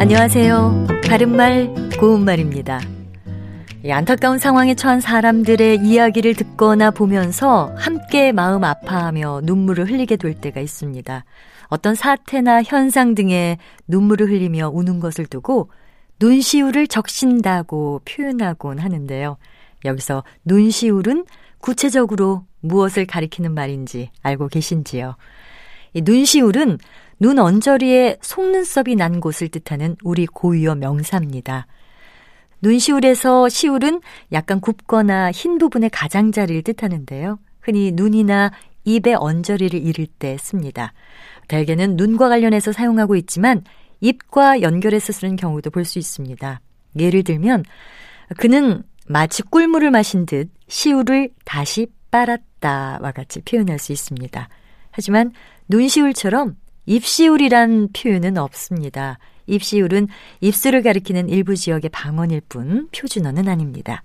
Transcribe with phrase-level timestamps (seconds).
[0.00, 0.86] 안녕하세요.
[1.08, 2.80] 바른말, 고운말입니다.
[3.90, 11.24] 안타까운 상황에 처한 사람들의 이야기를 듣거나 보면서 함께 마음 아파하며 눈물을 흘리게 될 때가 있습니다.
[11.66, 13.58] 어떤 사태나 현상 등에
[13.88, 15.72] 눈물을 흘리며 우는 것을 두고
[16.20, 19.36] 눈시울을 적신다고 표현하곤 하는데요.
[19.84, 21.24] 여기서 눈시울은
[21.58, 25.16] 구체적으로 무엇을 가리키는 말인지 알고 계신지요?
[25.94, 26.78] 이 눈시울은
[27.20, 31.66] 눈 언저리에 속눈썹이 난 곳을 뜻하는 우리 고유어 명사입니다.
[32.60, 34.00] 눈시울에서 시울은
[34.32, 37.38] 약간 굽거나 흰 부분의 가장자리를 뜻하는데요.
[37.60, 38.52] 흔히 눈이나
[38.84, 40.92] 입의 언저리를 이를 때 씁니다.
[41.48, 43.62] 대개는 눈과 관련해서 사용하고 있지만
[44.00, 46.60] 입과 연결해서 쓰는 경우도 볼 수 있습니다.
[46.98, 47.64] 예를 들면
[48.38, 54.48] 그는 마치 꿀물을 마신 듯 시울을 다시 빨았다와 같이 표현할 수 있습니다.
[54.98, 55.30] 하지만
[55.68, 59.20] 눈시울처럼 입시울이란 표현은 없습니다.
[59.46, 60.08] 입시울은
[60.40, 64.02] 입술을 가리키는 일부 지역의 방언일 뿐 표준어는 아닙니다.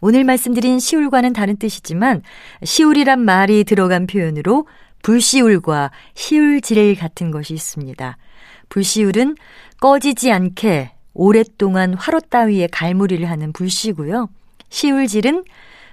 [0.00, 2.22] 오늘 말씀드린 시울과는 다른 뜻이지만
[2.64, 4.66] 시울이란 말이 들어간 표현으로
[5.02, 8.16] 불시울과 시울질 같은 것이 있습니다.
[8.70, 9.36] 불시울은
[9.80, 14.30] 꺼지지 않게 오랫동안 화로 따위에 갈무리를 하는 불씨고요.
[14.70, 15.44] 시울질은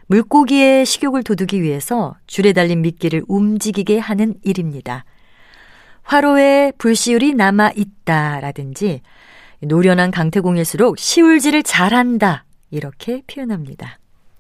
[0.10, 5.06] 물고기의 식욕을 돋우기 위해서 줄에 달린 미끼를 움직이게 하는 일입니다.
[6.02, 9.02] 화로에 불시울이 남아 있다라든지
[9.62, 14.00] 노련한 강태공일수록 시울질을 잘한다 이렇게 표현합니다.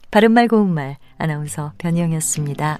[0.09, 2.79] 바른말 고운말 아나운서 변희영이었습니다.